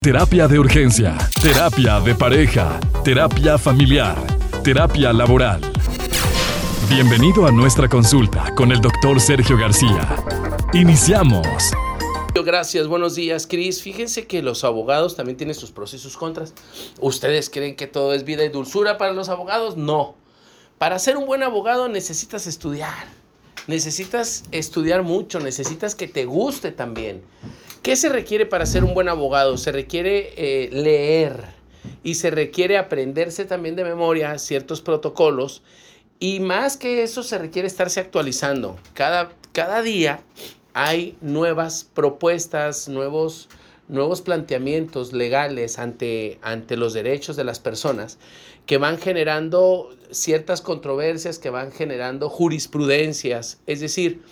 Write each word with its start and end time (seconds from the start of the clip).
Terapia 0.00 0.46
de 0.46 0.60
urgencia, 0.60 1.18
terapia 1.42 1.98
de 1.98 2.14
pareja, 2.14 2.78
terapia 3.02 3.58
familiar, 3.58 4.16
terapia 4.62 5.12
laboral. 5.12 5.60
Bienvenido 6.88 7.46
a 7.46 7.50
nuestra 7.50 7.88
consulta 7.88 8.54
con 8.54 8.70
el 8.70 8.80
doctor 8.80 9.20
Sergio 9.20 9.58
García. 9.58 10.14
Iniciamos. 10.72 11.48
Gracias, 12.32 12.86
buenos 12.86 13.16
días, 13.16 13.48
Cris. 13.48 13.82
Fíjense 13.82 14.28
que 14.28 14.40
los 14.40 14.62
abogados 14.62 15.16
también 15.16 15.36
tienen 15.36 15.56
sus 15.56 15.72
procesos 15.72 16.16
contras. 16.16 16.54
¿Ustedes 17.00 17.50
creen 17.50 17.74
que 17.74 17.88
todo 17.88 18.14
es 18.14 18.22
vida 18.22 18.44
y 18.44 18.50
dulzura 18.50 18.98
para 18.98 19.12
los 19.12 19.28
abogados? 19.28 19.76
No. 19.76 20.14
Para 20.78 21.00
ser 21.00 21.16
un 21.16 21.26
buen 21.26 21.42
abogado 21.42 21.88
necesitas 21.88 22.46
estudiar. 22.46 23.17
Necesitas 23.68 24.44
estudiar 24.50 25.02
mucho, 25.02 25.40
necesitas 25.40 25.94
que 25.94 26.08
te 26.08 26.24
guste 26.24 26.72
también. 26.72 27.22
¿Qué 27.82 27.96
se 27.96 28.08
requiere 28.08 28.46
para 28.46 28.64
ser 28.66 28.82
un 28.82 28.94
buen 28.94 29.08
abogado? 29.08 29.58
Se 29.58 29.72
requiere 29.72 30.32
eh, 30.36 30.70
leer 30.72 31.44
y 32.02 32.14
se 32.14 32.30
requiere 32.30 32.78
aprenderse 32.78 33.44
también 33.44 33.76
de 33.76 33.84
memoria 33.84 34.38
ciertos 34.38 34.80
protocolos 34.80 35.62
y 36.18 36.40
más 36.40 36.78
que 36.78 37.02
eso 37.02 37.22
se 37.22 37.36
requiere 37.36 37.68
estarse 37.68 38.00
actualizando. 38.00 38.76
Cada, 38.94 39.30
cada 39.52 39.82
día 39.82 40.22
hay 40.72 41.16
nuevas 41.20 41.84
propuestas, 41.84 42.88
nuevos, 42.88 43.50
nuevos 43.88 44.22
planteamientos 44.22 45.12
legales 45.12 45.78
ante, 45.78 46.38
ante 46.42 46.76
los 46.76 46.92
derechos 46.92 47.36
de 47.36 47.44
las 47.44 47.58
personas 47.58 48.18
que 48.66 48.78
van 48.78 48.98
generando 48.98 49.90
ciertas 50.10 50.60
controversias, 50.60 51.38
que 51.38 51.50
van 51.50 51.72
generando 51.72 52.28
jurisprudencias. 52.28 53.60
Es 53.66 53.80
decir, 53.80 54.22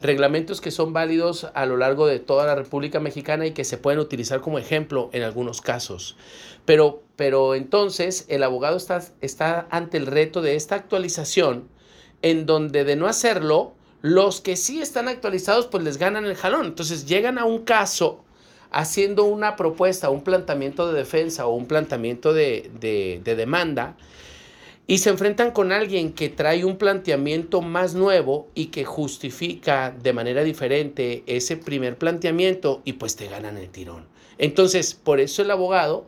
reglamentos 0.00 0.60
que 0.60 0.70
son 0.70 0.92
válidos 0.92 1.48
a 1.54 1.66
lo 1.66 1.76
largo 1.76 2.06
de 2.06 2.18
toda 2.18 2.46
la 2.46 2.54
República 2.54 3.00
Mexicana 3.00 3.46
y 3.46 3.52
que 3.52 3.64
se 3.64 3.78
pueden 3.78 4.00
utilizar 4.00 4.40
como 4.40 4.58
ejemplo 4.58 5.10
en 5.12 5.22
algunos 5.22 5.60
casos. 5.60 6.16
Pero, 6.64 7.02
pero 7.16 7.54
entonces 7.54 8.24
el 8.28 8.42
abogado 8.42 8.76
está, 8.76 9.02
está 9.20 9.66
ante 9.70 9.98
el 9.98 10.06
reto 10.06 10.40
de 10.40 10.56
esta 10.56 10.76
actualización 10.76 11.68
en 12.22 12.46
donde 12.46 12.84
de 12.84 12.96
no 12.96 13.06
hacerlo, 13.06 13.74
los 14.00 14.40
que 14.40 14.56
sí 14.56 14.80
están 14.80 15.08
actualizados 15.08 15.66
pues 15.66 15.84
les 15.84 15.98
ganan 15.98 16.24
el 16.24 16.36
jalón. 16.36 16.66
Entonces 16.66 17.06
llegan 17.06 17.38
a 17.38 17.44
un 17.44 17.64
caso 17.64 18.24
haciendo 18.74 19.24
una 19.24 19.56
propuesta, 19.56 20.10
un 20.10 20.22
planteamiento 20.22 20.90
de 20.90 20.98
defensa 20.98 21.46
o 21.46 21.54
un 21.54 21.66
planteamiento 21.66 22.32
de, 22.32 22.70
de, 22.80 23.20
de 23.24 23.36
demanda 23.36 23.96
y 24.86 24.98
se 24.98 25.10
enfrentan 25.10 25.50
con 25.52 25.72
alguien 25.72 26.12
que 26.12 26.28
trae 26.28 26.64
un 26.64 26.76
planteamiento 26.76 27.62
más 27.62 27.94
nuevo 27.94 28.48
y 28.54 28.66
que 28.66 28.84
justifica 28.84 29.90
de 29.90 30.12
manera 30.12 30.44
diferente 30.44 31.22
ese 31.26 31.56
primer 31.56 31.96
planteamiento 31.96 32.82
y 32.84 32.94
pues 32.94 33.16
te 33.16 33.28
ganan 33.28 33.56
el 33.56 33.70
tirón. 33.70 34.04
Entonces, 34.36 34.94
por 34.94 35.20
eso 35.20 35.42
el 35.42 35.50
abogado, 35.50 36.06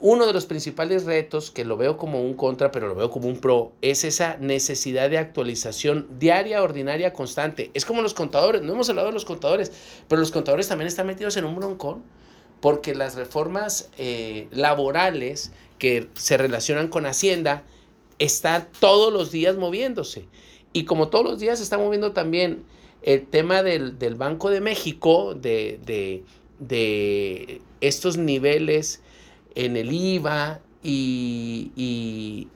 uno 0.00 0.26
de 0.26 0.32
los 0.32 0.46
principales 0.46 1.04
retos, 1.04 1.50
que 1.50 1.64
lo 1.64 1.76
veo 1.76 1.96
como 1.96 2.22
un 2.22 2.34
contra, 2.34 2.70
pero 2.70 2.88
lo 2.88 2.94
veo 2.94 3.10
como 3.10 3.28
un 3.28 3.38
pro, 3.38 3.72
es 3.82 4.04
esa 4.04 4.36
necesidad 4.38 5.10
de 5.10 5.18
actualización 5.18 6.08
diaria, 6.18 6.62
ordinaria, 6.62 7.12
constante. 7.12 7.70
Es 7.74 7.84
como 7.84 8.02
los 8.02 8.14
contadores, 8.14 8.62
no 8.62 8.72
hemos 8.72 8.88
hablado 8.88 9.08
de 9.08 9.14
los 9.14 9.24
contadores, 9.24 9.72
pero 10.08 10.20
los 10.20 10.30
contadores 10.30 10.68
también 10.68 10.88
están 10.88 11.06
metidos 11.06 11.36
en 11.36 11.44
un 11.44 11.56
broncón 11.56 12.02
porque 12.60 12.94
las 12.94 13.14
reformas 13.14 13.90
eh, 13.98 14.48
laborales 14.50 15.52
que 15.78 16.08
se 16.14 16.36
relacionan 16.36 16.88
con 16.88 17.06
Hacienda, 17.06 17.64
está 18.18 18.68
todos 18.80 19.12
los 19.12 19.30
días 19.30 19.56
moviéndose. 19.56 20.26
Y 20.72 20.84
como 20.84 21.08
todos 21.08 21.24
los 21.24 21.38
días 21.38 21.58
se 21.58 21.64
está 21.64 21.78
moviendo 21.78 22.12
también 22.12 22.64
el 23.02 23.26
tema 23.26 23.62
del, 23.62 23.92
Banco 24.16 24.50
de 24.50 24.60
México, 24.60 25.34
de, 25.34 26.24
estos 27.80 28.16
niveles 28.16 29.02
en 29.56 29.76
el 29.76 29.92
IVA 29.92 30.60
y, 30.82 32.48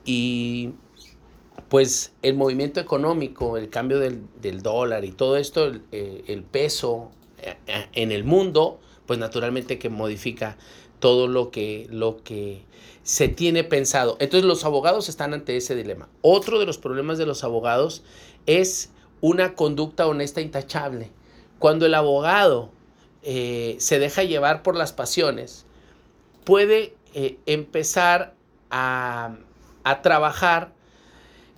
pues 1.67 2.13
el 2.21 2.35
movimiento 2.35 2.79
económico, 2.79 3.57
el 3.57 3.69
cambio 3.69 3.99
del, 3.99 4.61
dólar 4.61 5.03
y 5.03 5.11
todo 5.11 5.35
esto, 5.35 5.65
el, 5.65 5.81
eh, 5.91 6.23
el 6.27 6.43
peso 6.43 7.11
eh, 7.39 7.55
en 7.93 8.13
el 8.13 8.23
mundo, 8.23 8.79
pues 9.05 9.19
naturalmente 9.19 9.77
que 9.77 9.89
modifica 9.89 10.57
todo 10.99 11.27
lo 11.27 11.51
que, 11.51 11.87
lo 11.89 12.23
que 12.23 12.63
se 13.03 13.27
tiene 13.27 13.63
pensado. 13.63 14.15
Entonces 14.19 14.47
los 14.47 14.63
abogados 14.63 15.09
están 15.09 15.33
ante 15.33 15.57
ese 15.57 15.75
dilema. 15.75 16.07
Otro 16.21 16.59
de 16.59 16.65
los 16.65 16.77
problemas 16.77 17.17
de 17.17 17.25
los 17.25 17.43
abogados 17.43 18.03
es 18.45 18.91
una 19.19 19.55
conducta 19.55 20.07
honesta 20.07 20.39
e 20.39 20.43
intachable. 20.43 21.11
Cuando 21.59 21.85
el 21.85 21.95
abogado 21.95 22.69
eh, 23.23 23.75
se 23.79 23.99
deja 23.99 24.23
llevar 24.23 24.63
por 24.63 24.75
las 24.75 24.93
pasiones, 24.93 25.65
puede 26.43 26.95
eh, 27.13 27.37
empezar 27.45 28.35
a, 28.69 29.35
a 29.83 30.01
trabajar 30.01 30.73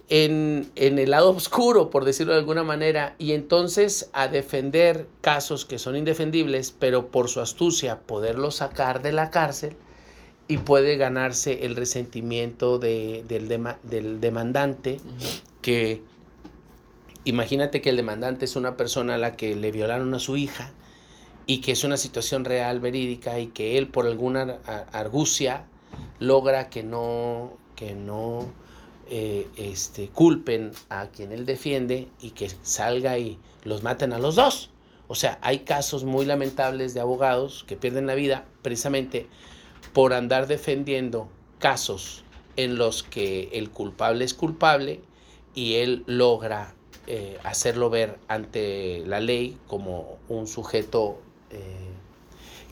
en, 0.09 0.71
el 0.75 1.09
lado 1.09 1.31
oscuro, 1.35 1.89
por 1.89 2.05
decirlo 2.05 2.33
de 2.33 2.39
alguna 2.39 2.63
manera, 2.63 3.15
y 3.17 3.33
entonces 3.33 4.09
a 4.13 4.27
defender 4.27 5.07
casos 5.21 5.65
que 5.65 5.79
son 5.79 5.95
indefendibles, 5.95 6.73
pero 6.77 7.07
por 7.07 7.29
su 7.29 7.41
astucia 7.41 7.99
poderlos 8.01 8.55
sacar 8.55 9.01
de 9.01 9.11
la 9.11 9.31
cárcel 9.31 9.75
y 10.47 10.57
puede 10.57 10.97
ganarse 10.97 11.65
el 11.65 11.75
resentimiento 11.75 12.77
del, 12.77 13.27
del, 13.27 14.19
demandante, 14.19 14.99
que 15.61 16.01
imagínate 17.23 17.81
que 17.81 17.89
el 17.89 17.95
demandante 17.95 18.45
es 18.45 18.55
una 18.55 18.75
persona 18.75 19.15
a 19.15 19.17
la 19.17 19.37
que 19.37 19.55
le 19.55 19.71
violaron 19.71 20.13
a 20.13 20.19
su 20.19 20.35
hija 20.35 20.73
y 21.45 21.59
que 21.59 21.73
es 21.73 21.83
una 21.83 21.97
situación 21.97 22.45
real, 22.45 22.79
verídica, 22.79 23.39
y 23.39 23.47
que 23.47 23.77
él 23.77 23.87
por 23.87 24.05
alguna 24.07 24.59
argucia 24.91 25.65
logra 26.19 26.69
que 26.69 26.83
no, 26.83 27.53
que 27.75 27.95
no 27.95 28.47
eh, 29.09 29.47
este, 29.57 30.07
culpen 30.07 30.71
a 30.89 31.07
quien 31.07 31.31
él 31.31 31.45
defiende 31.45 32.07
y 32.21 32.31
que 32.31 32.49
salga 32.61 33.17
y 33.17 33.37
los 33.63 33.83
maten 33.83 34.13
a 34.13 34.19
los 34.19 34.35
dos. 34.35 34.69
O 35.07 35.15
sea, 35.15 35.37
hay 35.41 35.59
casos 35.59 36.05
muy 36.05 36.25
lamentables 36.25 36.93
de 36.93 37.01
abogados 37.01 37.65
que 37.67 37.75
pierden 37.75 38.07
la 38.07 38.15
vida 38.15 38.45
precisamente 38.61 39.27
por 39.91 40.13
andar 40.13 40.47
defendiendo 40.47 41.29
casos 41.59 42.23
en 42.55 42.77
los 42.77 43.03
que 43.03 43.49
el 43.53 43.69
culpable 43.69 44.23
es 44.25 44.33
culpable 44.33 45.01
y 45.53 45.75
él 45.75 46.03
logra 46.07 46.73
eh, 47.05 47.37
hacerlo 47.43 47.89
ver 47.89 48.17
ante 48.29 49.03
la 49.05 49.19
ley 49.19 49.57
como 49.67 50.17
un 50.29 50.47
sujeto 50.47 51.19
eh, 51.53 51.93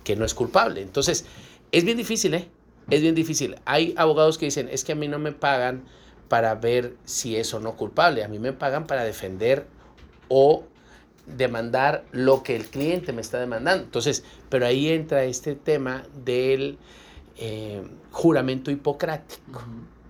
que 0.03 0.15
no 0.15 0.25
es 0.25 0.33
culpable. 0.33 0.81
Entonces, 0.81 1.25
es 1.71 1.83
bien 1.83 1.97
difícil, 1.97 2.33
¿eh? 2.33 2.49
Es 2.89 3.01
bien 3.01 3.15
difícil. 3.15 3.55
Hay 3.65 3.93
abogados 3.97 4.37
que 4.37 4.45
dicen, 4.45 4.67
es 4.69 4.83
que 4.83 4.93
a 4.93 4.95
mí 4.95 5.07
no 5.07 5.19
me 5.19 5.31
pagan 5.31 5.83
para 6.27 6.55
ver 6.55 6.95
si 7.05 7.35
es 7.35 7.53
o 7.53 7.59
no 7.59 7.75
culpable. 7.75 8.23
A 8.23 8.27
mí 8.27 8.39
me 8.39 8.53
pagan 8.53 8.87
para 8.87 9.03
defender 9.03 9.67
o 10.27 10.63
demandar 11.25 12.03
lo 12.11 12.43
que 12.43 12.55
el 12.55 12.65
cliente 12.65 13.13
me 13.13 13.21
está 13.21 13.39
demandando. 13.39 13.83
Entonces, 13.83 14.23
pero 14.49 14.65
ahí 14.65 14.89
entra 14.89 15.23
este 15.23 15.55
tema 15.55 16.03
del 16.25 16.77
eh, 17.37 17.81
juramento 18.11 18.71
hipocrático. 18.71 19.63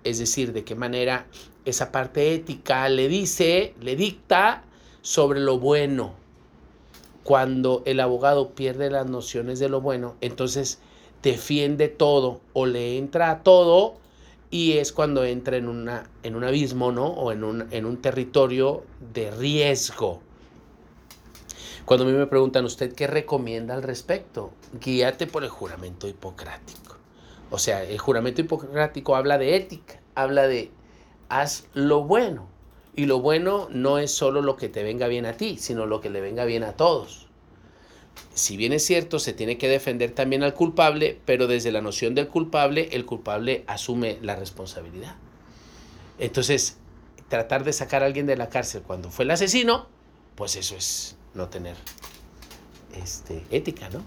Es 0.04 0.20
decir, 0.20 0.54
de 0.54 0.64
qué 0.64 0.76
manera 0.76 1.28
esa 1.66 1.92
parte 1.92 2.34
ética 2.34 2.90
le 2.90 3.08
dice, 3.08 3.76
le 3.82 3.96
dicta 3.96 4.64
sobre 5.02 5.40
lo 5.40 5.60
bueno. 5.60 6.16
Cuando 7.24 7.84
el 7.86 8.00
abogado 8.00 8.52
pierde 8.52 8.90
las 8.90 9.08
nociones 9.08 9.60
de 9.60 9.70
lo 9.70 9.82
bueno, 9.82 10.16
entonces 10.22 10.80
defiende 11.22 11.88
todo 11.88 12.42
o 12.54 12.66
le 12.66 12.98
entra 12.98 13.30
a 13.30 13.44
todo 13.44 13.96
y 14.50 14.74
es 14.74 14.92
cuando 14.92 15.24
entra 15.24 15.58
en, 15.58 15.68
una, 15.68 16.10
en 16.24 16.36
un 16.36 16.44
abismo, 16.44 16.92
¿no? 16.92 17.08
O 17.08 17.32
en 17.32 17.44
un, 17.44 17.68
en 17.72 17.86
un 17.86 18.02
territorio 18.02 18.84
de 19.14 19.32
riesgo. 19.32 20.22
Cuando 21.86 22.06
a 22.06 22.08
mí 22.08 22.14
me 22.14 22.28
preguntan, 22.28 22.66
¿usted 22.66 22.94
qué 22.94 23.08
recomienda 23.08 23.74
al 23.74 23.84
respecto? 23.84 24.52
Guíate 24.80 25.28
por 25.28 25.44
el 25.44 25.50
juramento 25.50 26.08
hipocrático. 26.08 26.98
O 27.50 27.60
sea, 27.60 27.84
el 27.84 27.98
juramento 27.98 28.42
hipocrático 28.42 29.16
habla 29.16 29.38
de 29.38 29.56
ética, 29.56 30.00
habla 30.16 30.48
de 30.48 30.72
haz 31.30 31.66
lo 31.74 32.04
bueno. 32.04 32.48
Y 32.96 33.06
lo 33.06 33.20
bueno 33.20 33.68
no 33.72 33.98
es 33.98 34.12
solo 34.12 34.42
lo 34.42 34.58
que 34.58 34.70
te 34.70 34.84
venga 34.84 35.08
bien 35.08 35.26
a 35.26 35.34
ti, 35.34 35.58
sino 35.58 35.86
lo 35.86 36.02
que 36.02 36.10
le 36.10 36.22
venga 36.22 36.46
bien 36.46 36.64
a 36.64 36.74
todos 36.74 37.28
si 38.34 38.58
bien 38.58 38.74
es 38.74 38.86
cierto, 38.86 39.20
se 39.20 39.34
tiene 39.34 39.58
que 39.58 39.68
defender 39.68 40.12
también 40.12 40.44
al 40.44 40.54
culpable, 40.54 41.20
pero 41.26 41.48
desde 41.48 41.72
la 41.72 41.82
noción 41.82 42.16
del 42.16 42.28
culpable, 42.28 42.90
el 42.92 43.06
culpable 43.06 43.64
asume 43.68 44.20
la 44.22 44.36
responsabilidad. 44.36 45.16
Entonces, 46.18 46.78
tratar 47.28 47.64
de 47.64 47.74
sacar 47.74 48.04
a 48.04 48.06
alguien 48.06 48.26
de 48.26 48.38
la 48.38 48.50
cárcel 48.50 48.84
cuando 48.84 49.12
fue 49.12 49.26
el 49.26 49.32
asesino, 49.32 49.88
pues 50.36 50.56
eso 50.56 50.76
es 50.76 51.18
no 51.34 51.50
tener 51.50 51.76
este, 52.96 53.44
ética, 53.52 53.90
¿no? 53.90 54.02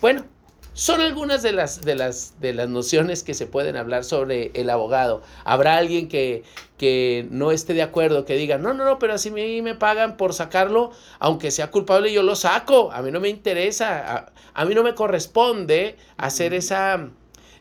Bueno, 0.00 0.24
Son 0.74 1.00
algunas 1.02 1.42
de 1.42 1.52
las, 1.52 1.82
de, 1.82 1.94
las, 1.94 2.40
de 2.40 2.54
las 2.54 2.68
nociones 2.68 3.22
que 3.22 3.34
se 3.34 3.46
pueden 3.46 3.76
hablar 3.76 4.04
sobre 4.04 4.50
el 4.54 4.70
abogado. 4.70 5.22
Habrá 5.44 5.76
alguien 5.76 6.08
que, 6.08 6.44
que 6.78 7.26
no 7.30 7.52
esté 7.52 7.74
de 7.74 7.82
acuerdo, 7.82 8.24
que 8.24 8.36
diga, 8.36 8.56
no, 8.56 8.72
no, 8.72 8.84
no, 8.84 8.98
pero 8.98 9.12
así 9.12 9.30
me, 9.30 9.60
me 9.60 9.74
pagan 9.74 10.16
por 10.16 10.32
sacarlo, 10.32 10.92
aunque 11.18 11.50
sea 11.50 11.70
culpable, 11.70 12.12
yo 12.12 12.22
lo 12.22 12.36
saco. 12.36 12.90
A 12.92 13.02
mí 13.02 13.10
no 13.10 13.20
me 13.20 13.28
interesa, 13.28 14.16
a, 14.16 14.32
a 14.54 14.64
mí 14.64 14.74
no 14.74 14.82
me 14.82 14.94
corresponde 14.94 15.96
hacer 16.16 16.54
esa 16.54 17.10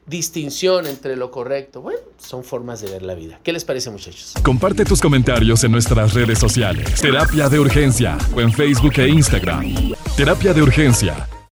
distinción 0.06 0.88
entre 0.88 1.18
lo 1.18 1.32
correcto. 1.32 1.82
Bueno, 1.82 2.00
son 2.18 2.46
formas 2.46 2.80
de 2.80 2.92
ver 2.92 3.04
la 3.04 3.14
vida. 3.14 3.42
¿Qué 3.44 3.52
les 3.52 3.66
parece, 3.66 3.90
muchachos? 3.90 4.36
Comparte 4.42 4.86
tus 4.86 5.02
comentarios 5.02 5.66
en 5.66 5.74
nuestras 5.74 6.14
redes 6.14 6.40
sociales. 6.40 7.02
Terapia 7.02 7.50
de 7.50 7.60
Urgencia 7.60 8.18
o 8.34 8.40
en 8.40 8.54
Facebook 8.54 8.94
e 8.98 9.10
Instagram. 9.10 9.94
Terapia 10.16 10.54
de 10.54 10.62
Urgencia 10.62 11.28